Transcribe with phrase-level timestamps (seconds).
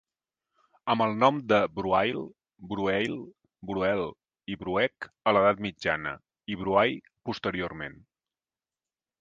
[0.93, 2.21] Amb el nom de Bruail,
[2.71, 3.13] Brueil,
[3.73, 4.03] Bruel
[4.55, 6.17] i Bruech a l"Edat Mitjana
[6.55, 6.99] i Bruay
[7.31, 8.03] posteriorment.